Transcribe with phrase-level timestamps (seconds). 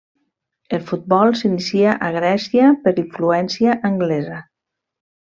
[0.77, 4.41] El futbol s'inicia a Grècia per influència anglesa.